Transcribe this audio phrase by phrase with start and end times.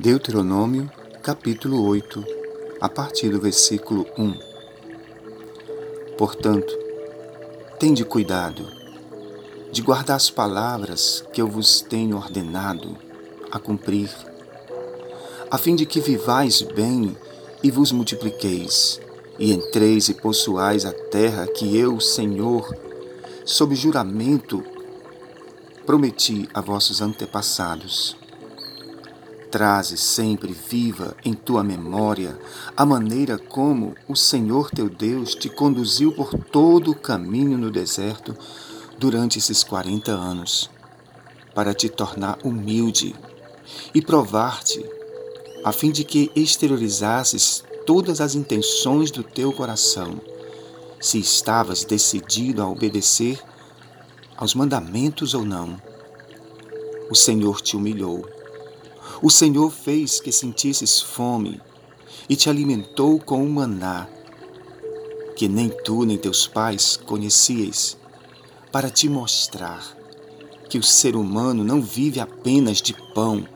[0.00, 0.90] Deuteronômio,
[1.22, 2.24] capítulo 8,
[2.80, 4.34] a partir do versículo 1.
[6.16, 6.72] Portanto,
[7.78, 8.66] tende cuidado
[9.70, 12.96] de guardar as palavras que eu vos tenho ordenado
[13.52, 14.08] a cumprir,
[15.50, 17.14] a fim de que vivais bem
[17.62, 18.98] e vos multipliqueis,
[19.38, 22.74] e entreis e possuais a terra que eu, Senhor,
[23.44, 24.64] sob juramento,
[25.84, 28.18] prometi a vossos antepassados
[29.50, 32.38] Traze sempre viva em tua memória
[32.76, 38.36] a maneira como o Senhor teu Deus te conduziu por todo o caminho no deserto
[38.96, 40.70] durante esses 40 anos,
[41.52, 43.16] para te tornar humilde
[43.92, 44.84] e provar-te,
[45.64, 50.20] a fim de que exteriorizasses todas as intenções do teu coração,
[51.00, 53.42] se estavas decidido a obedecer
[54.36, 55.76] aos mandamentos ou não.
[57.10, 58.39] O Senhor te humilhou
[59.22, 61.60] o Senhor fez que sentisses fome
[62.28, 64.08] e te alimentou com o maná,
[65.36, 67.98] que nem tu nem teus pais conhecias,
[68.72, 69.96] para te mostrar
[70.68, 73.46] que o ser humano não vive apenas de pão,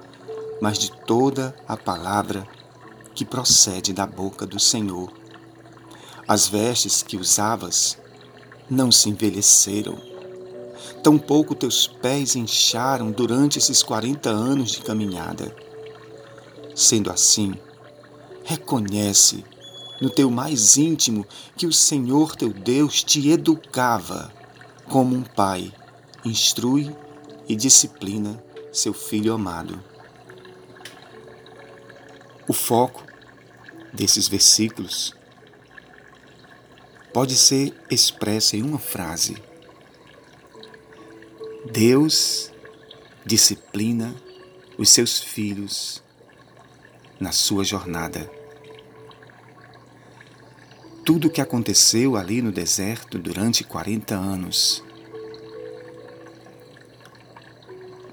[0.60, 2.46] mas de toda a palavra
[3.14, 5.12] que procede da boca do Senhor.
[6.26, 7.96] As vestes que usavas
[8.68, 10.13] não se envelheceram
[11.04, 15.54] Tampouco teus pés incharam durante esses quarenta anos de caminhada.
[16.74, 17.52] Sendo assim,
[18.42, 19.44] reconhece
[20.00, 21.26] no teu mais íntimo
[21.58, 24.32] que o Senhor teu Deus te educava
[24.88, 25.70] como um pai,
[26.24, 26.90] instrui
[27.46, 29.78] e disciplina seu filho amado.
[32.48, 33.04] O foco
[33.92, 35.14] desses versículos
[37.12, 39.36] pode ser expresso em uma frase
[41.72, 42.52] Deus
[43.24, 44.14] disciplina
[44.76, 46.02] os seus filhos
[47.18, 48.30] na sua jornada.
[51.06, 54.84] Tudo o que aconteceu ali no deserto durante 40 anos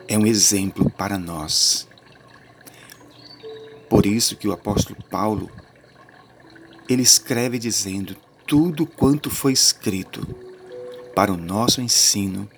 [0.07, 1.87] é um exemplo para nós.
[3.89, 5.51] Por isso que o apóstolo Paulo
[6.87, 8.15] ele escreve dizendo:
[8.47, 10.25] tudo quanto foi escrito
[11.13, 12.49] para o nosso ensino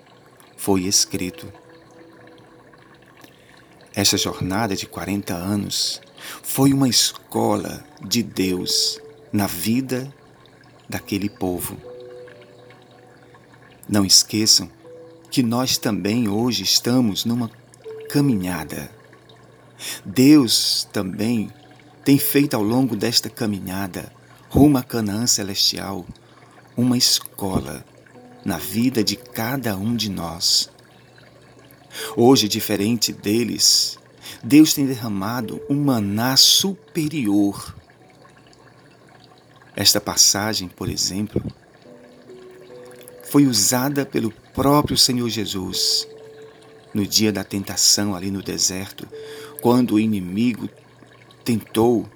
[0.64, 1.52] foi escrito.
[3.94, 6.02] Esta jornada de 40 anos
[6.42, 8.98] foi uma escola de Deus
[9.34, 10.10] na vida
[10.88, 11.76] daquele povo.
[13.90, 14.72] Não esqueçam
[15.30, 17.52] que nós também hoje estamos numa
[18.10, 18.90] caminhada.
[20.06, 21.52] Deus também
[22.06, 24.14] tem feito ao longo desta caminhada
[24.50, 26.06] rumo à Canaã celestial
[26.78, 27.84] uma escola
[28.46, 30.70] na vida de cada um de nós.
[32.16, 33.98] Hoje, diferente deles,
[34.44, 37.76] Deus tem derramado um maná superior.
[39.76, 41.42] Esta passagem, por exemplo,
[43.24, 46.08] foi usada pelo próprio Senhor Jesus
[46.94, 49.08] no dia da tentação ali no deserto,
[49.62, 50.70] quando o inimigo
[51.44, 52.08] tentou,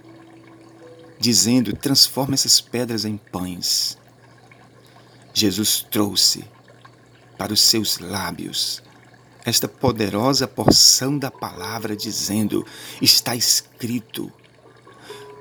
[1.19, 3.97] dizendo: transforma essas pedras em pães.
[5.37, 6.43] Jesus trouxe
[7.37, 8.81] para os seus lábios
[9.45, 12.65] esta poderosa porção da palavra, dizendo:
[12.99, 14.31] Está escrito,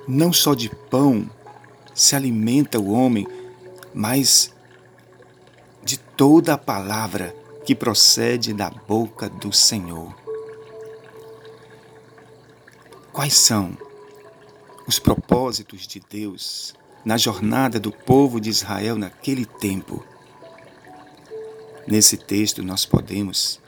[0.06, 1.30] não só de pão
[1.94, 3.26] se alimenta o homem,
[3.94, 4.52] mas
[5.82, 7.34] de toda a palavra
[7.64, 10.14] que procede da boca do Senhor.
[13.14, 13.74] Quais são
[14.86, 16.74] os propósitos de Deus
[17.06, 20.05] na jornada do povo de Israel naquele tempo.
[21.87, 23.61] Nesse texto, nós podemos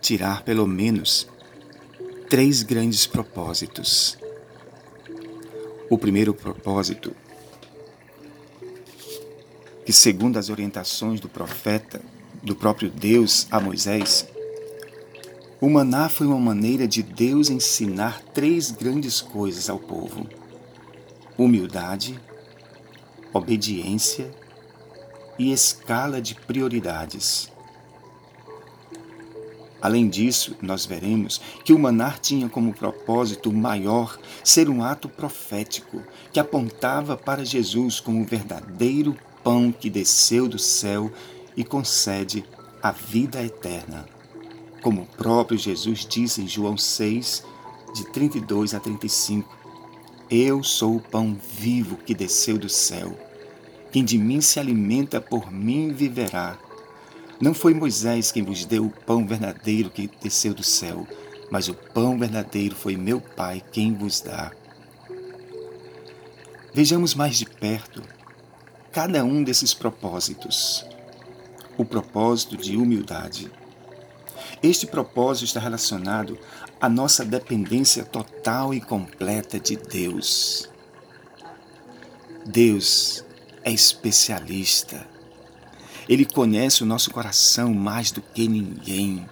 [0.00, 1.28] tirar pelo menos
[2.28, 4.18] três grandes propósitos.
[5.88, 7.14] O primeiro propósito,
[9.86, 12.02] que segundo as orientações do profeta,
[12.42, 14.26] do próprio Deus a Moisés,
[15.60, 20.26] o maná foi uma maneira de Deus ensinar três grandes coisas ao povo:
[21.38, 22.18] humildade,
[23.32, 24.30] obediência
[25.38, 27.50] e escala de prioridades.
[29.80, 36.02] Além disso, nós veremos que o manar tinha como propósito maior ser um ato profético
[36.30, 41.10] que apontava para Jesus como o verdadeiro pão que desceu do céu
[41.56, 42.44] e concede
[42.82, 44.06] a vida eterna.
[44.82, 47.44] Como o próprio Jesus disse em João 6,
[47.94, 49.59] de 32 a 35.
[50.32, 53.18] Eu sou o pão vivo que desceu do céu.
[53.90, 56.56] Quem de mim se alimenta, por mim viverá.
[57.40, 61.04] Não foi Moisés quem vos deu o pão verdadeiro que desceu do céu,
[61.50, 64.52] mas o pão verdadeiro foi meu Pai quem vos dá.
[66.72, 68.00] Vejamos mais de perto
[68.92, 70.86] cada um desses propósitos.
[71.76, 73.50] O propósito de humildade.
[74.62, 76.38] Este propósito está relacionado
[76.78, 80.68] à nossa dependência total e completa de Deus.
[82.44, 83.24] Deus
[83.64, 85.06] é especialista.
[86.06, 89.26] Ele conhece o nosso coração mais do que ninguém.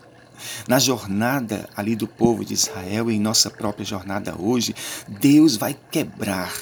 [0.67, 4.75] Na jornada ali do povo de Israel em nossa própria jornada hoje,
[5.07, 6.55] Deus vai quebrar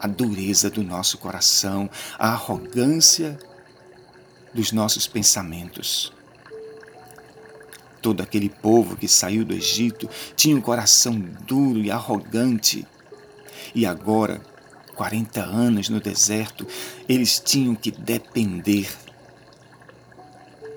[0.00, 3.38] a dureza do nosso coração, a arrogância
[4.54, 6.12] dos nossos pensamentos.
[8.00, 12.86] Todo aquele povo que saiu do Egito tinha um coração duro e arrogante.
[13.74, 14.40] E agora,
[14.94, 16.66] 40 anos no deserto,
[17.08, 18.88] eles tinham que depender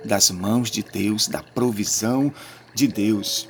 [0.03, 2.33] das mãos de Deus, da provisão
[2.73, 3.47] de Deus.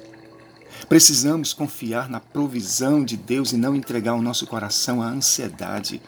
[0.89, 6.01] Precisamos confiar na provisão de Deus e não entregar o nosso coração à ansiedade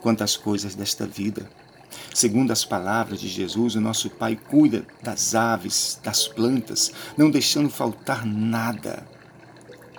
[0.00, 1.48] quanto às coisas desta vida.
[2.14, 7.70] Segundo as palavras de Jesus, o nosso Pai cuida das aves, das plantas, não deixando
[7.70, 9.06] faltar nada.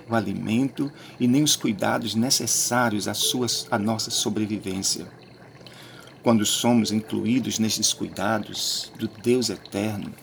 [0.10, 5.08] O alimento e nem os cuidados necessários à, sua, à nossa sobrevivência.
[6.22, 10.14] Quando somos incluídos nestes cuidados do Deus eterno,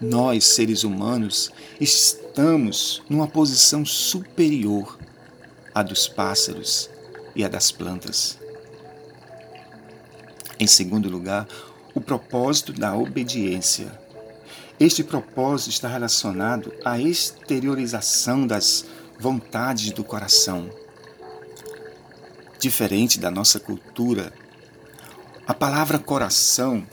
[0.00, 4.98] nós, seres humanos, estamos numa posição superior
[5.74, 6.88] à dos pássaros
[7.34, 8.38] e à das plantas.
[10.60, 11.46] Em segundo lugar,
[11.94, 13.98] o propósito da obediência.
[14.80, 18.84] Este propósito está relacionado à exteriorização das
[19.18, 20.70] vontades do coração.
[22.58, 24.32] Diferente da nossa cultura,
[25.46, 26.84] a palavra coração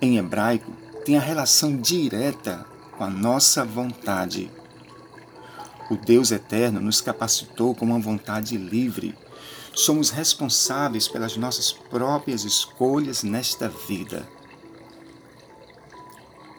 [0.00, 0.70] em hebraico
[1.04, 2.66] tem a relação direta
[2.96, 4.50] com a nossa vontade.
[5.90, 9.14] O Deus eterno nos capacitou com uma vontade livre.
[9.74, 14.28] Somos responsáveis pelas nossas próprias escolhas nesta vida.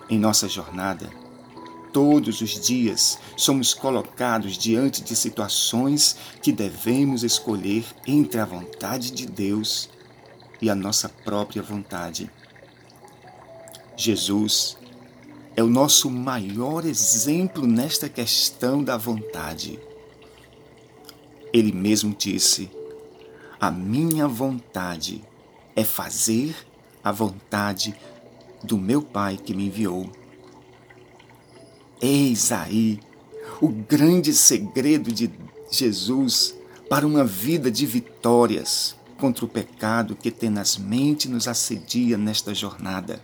[0.09, 1.09] Em nossa jornada,
[1.93, 9.25] todos os dias somos colocados diante de situações que devemos escolher entre a vontade de
[9.25, 9.89] Deus
[10.61, 12.29] e a nossa própria vontade.
[13.95, 14.77] Jesus
[15.55, 19.79] é o nosso maior exemplo nesta questão da vontade.
[21.53, 22.69] Ele mesmo disse:
[23.65, 25.23] A minha vontade
[25.75, 26.55] é fazer
[27.03, 27.95] a vontade
[28.63, 30.07] do meu Pai que me enviou.
[31.99, 32.99] Eis aí
[33.59, 35.31] o grande segredo de
[35.71, 36.55] Jesus
[36.87, 43.19] para uma vida de vitórias contra o pecado que tenazmente nos assedia nesta jornada.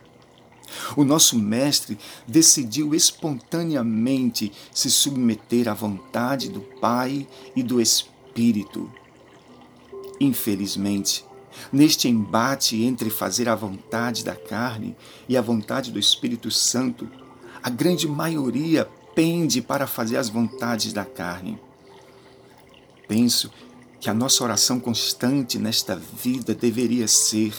[0.98, 8.92] O nosso Mestre decidiu espontaneamente se submeter à vontade do Pai e do Espírito.
[10.22, 11.26] Infelizmente,
[11.72, 14.96] neste embate entre fazer a vontade da carne
[15.28, 17.10] e a vontade do Espírito Santo,
[17.62, 21.60] a grande maioria pende para fazer as vontades da carne.
[23.08, 23.52] Penso
[24.00, 27.54] que a nossa oração constante nesta vida deveria ser: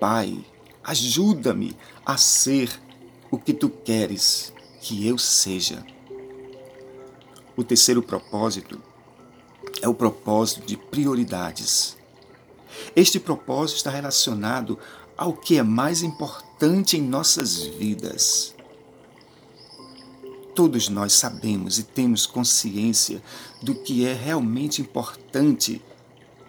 [0.00, 0.44] Pai,
[0.88, 2.70] Ajuda-me a ser
[3.30, 5.84] o que tu queres que eu seja.
[7.54, 8.80] O terceiro propósito
[9.82, 11.96] é o propósito de prioridades.
[12.94, 14.78] Este propósito está relacionado
[15.16, 18.54] ao que é mais importante em nossas vidas.
[20.54, 23.22] Todos nós sabemos e temos consciência
[23.62, 25.82] do que é realmente importante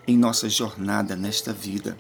[0.07, 1.97] em nossa jornada nesta vida.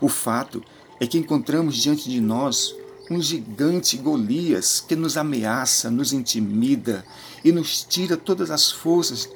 [0.00, 0.62] O fato
[1.00, 2.74] é que encontramos diante de nós
[3.10, 7.04] um gigante Golias que nos ameaça, nos intimida
[7.44, 9.28] e nos tira todas as forças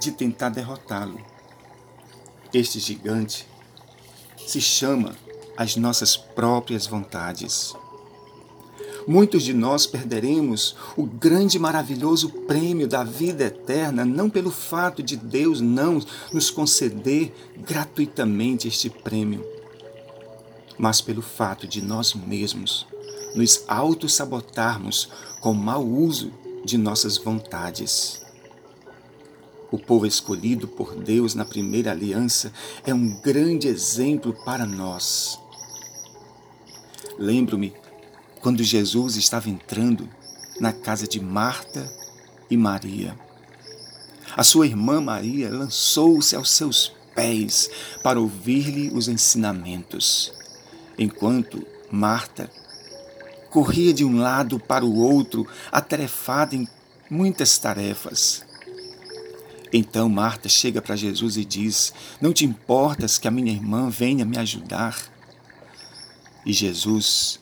[0.00, 1.20] de tentar derrotá-lo.
[2.52, 3.46] Este gigante
[4.46, 5.14] se chama
[5.56, 7.74] as nossas próprias vontades.
[9.06, 15.02] Muitos de nós perderemos o grande e maravilhoso prêmio da vida eterna, não pelo fato
[15.02, 15.98] de Deus não
[16.32, 19.44] nos conceder gratuitamente este prêmio,
[20.78, 22.86] mas pelo fato de nós mesmos
[23.34, 25.08] nos auto-sabotarmos
[25.40, 26.32] com mau uso
[26.64, 28.27] de nossas vontades.
[29.70, 32.52] O povo escolhido por Deus na primeira aliança
[32.86, 35.38] é um grande exemplo para nós.
[37.18, 37.74] Lembro-me
[38.40, 40.08] quando Jesus estava entrando
[40.60, 41.90] na casa de Marta
[42.50, 43.18] e Maria.
[44.36, 47.70] A sua irmã Maria lançou-se aos seus pés
[48.02, 50.32] para ouvir-lhe os ensinamentos
[50.98, 52.50] enquanto Marta
[53.50, 56.68] corria de um lado para o outro, atarefada em
[57.08, 58.44] muitas tarefas.
[59.72, 64.24] Então Marta chega para Jesus e diz: Não te importas que a minha irmã venha
[64.24, 64.96] me ajudar?
[66.44, 67.38] E Jesus,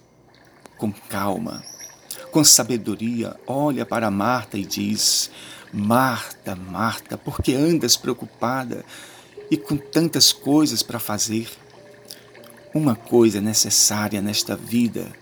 [0.77, 1.63] com calma,
[2.33, 5.31] com sabedoria, olha para Marta e diz:
[5.73, 8.85] Marta, Marta, por que andas preocupada
[9.51, 11.49] e com tantas coisas para fazer?
[12.75, 15.13] Uma coisa é necessária nesta vida.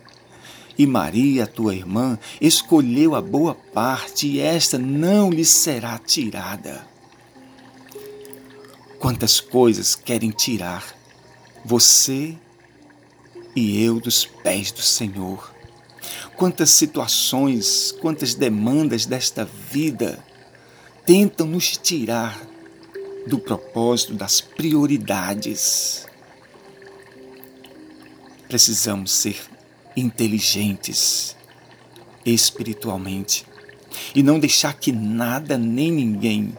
[0.77, 6.94] E Maria, tua irmã, escolheu a boa parte, e esta não lhe será tirada.
[9.05, 10.97] Quantas coisas querem tirar
[11.63, 12.35] você
[13.55, 15.55] e eu dos pés do Senhor.
[16.39, 20.25] Quantas situações, quantas demandas desta vida
[21.05, 22.41] tentam nos tirar
[23.27, 26.07] do propósito, das prioridades.
[28.49, 29.39] Precisamos ser
[29.95, 31.37] inteligentes
[32.25, 33.45] espiritualmente
[34.15, 36.57] e não deixar que nada nem ninguém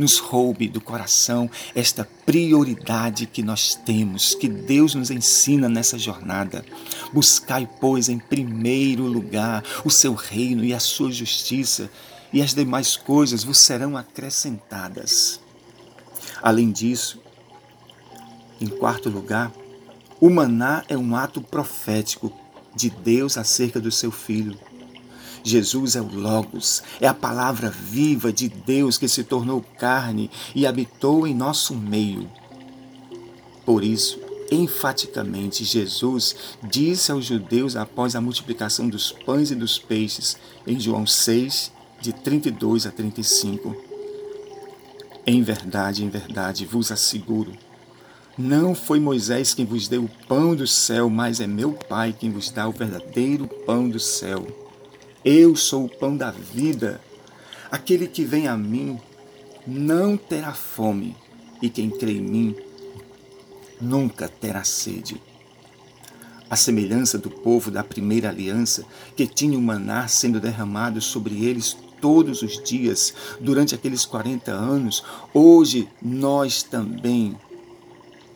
[0.00, 6.64] nos roube do coração esta prioridade que nós temos, que Deus nos ensina nessa jornada.
[7.12, 11.90] Buscai, pois, em primeiro lugar o seu reino e a sua justiça,
[12.32, 15.40] e as demais coisas vos serão acrescentadas.
[16.40, 17.20] Além disso,
[18.60, 19.52] em quarto lugar,
[20.20, 22.32] o maná é um ato profético
[22.74, 24.56] de Deus acerca do seu filho.
[25.42, 30.66] Jesus é o Logos, é a palavra viva de Deus que se tornou carne e
[30.66, 32.28] habitou em nosso meio.
[33.64, 34.20] Por isso,
[34.50, 41.06] enfaticamente, Jesus disse aos judeus após a multiplicação dos pães e dos peixes, em João
[41.06, 43.76] 6, de 32 a 35.
[45.26, 47.52] Em verdade, em verdade, vos asseguro,
[48.36, 52.30] não foi Moisés quem vos deu o pão do céu, mas é meu Pai quem
[52.30, 54.46] vos dá o verdadeiro pão do céu.
[55.24, 56.98] Eu sou o pão da vida.
[57.70, 58.98] Aquele que vem a mim
[59.66, 61.14] não terá fome,
[61.60, 62.56] e quem crê em mim
[63.78, 65.20] nunca terá sede.
[66.48, 68.84] A semelhança do povo da primeira aliança,
[69.14, 75.04] que tinha o maná sendo derramado sobre eles todos os dias durante aqueles 40 anos,
[75.34, 77.36] hoje nós também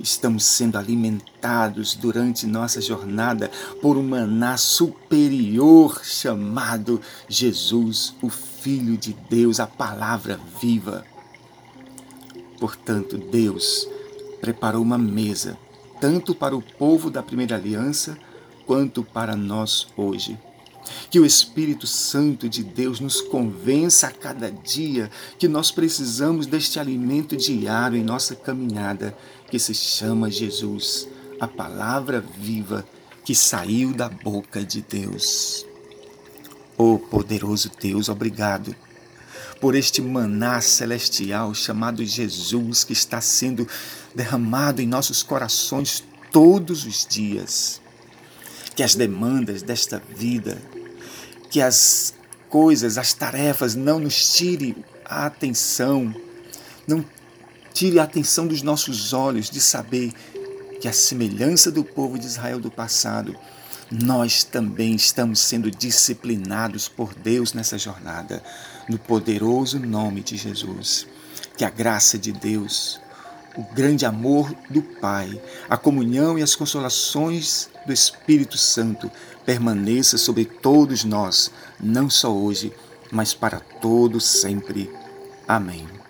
[0.05, 9.15] estamos sendo alimentados durante nossa jornada por um maná superior chamado Jesus, o Filho de
[9.31, 11.07] Deus, a palavra viva.
[12.61, 13.89] Portanto, Deus
[14.43, 15.57] preparou uma mesa,
[16.01, 18.19] tanto para o povo da primeira aliança,
[18.67, 20.39] quanto para nós hoje.
[21.11, 26.79] Que o Espírito Santo de Deus nos convença a cada dia que nós precisamos deste
[26.79, 29.17] alimento diário em nossa caminhada,
[29.55, 31.07] que se chama Jesus,
[31.39, 32.85] a palavra viva
[33.25, 35.65] que saiu da boca de Deus.
[36.77, 38.75] Oh poderoso Deus, obrigado
[39.61, 43.69] por este maná celestial chamado Jesus que está sendo
[44.13, 47.81] derramado em nossos corações todos os dias.
[48.75, 50.61] Que as demandas desta vida
[51.49, 52.13] que as
[52.49, 56.13] coisas, as tarefas não nos tire a atenção,
[56.89, 57.05] não
[57.75, 60.13] tire a atenção dos nossos olhos de saber
[60.81, 63.37] que a semelhança do povo de Israel do passado,
[63.91, 68.43] nós também estamos sendo disciplinados por Deus nessa jornada,
[68.89, 71.07] no poderoso nome de Jesus.
[71.57, 73.01] Que a graça de Deus,
[73.57, 79.11] o grande amor do Pai, a comunhão e as consolações do Espírito Santo
[79.45, 81.51] permaneça sobre todos nós,
[81.81, 82.73] não só hoje,
[83.11, 84.91] mas para todos sempre.
[85.47, 86.04] Amém.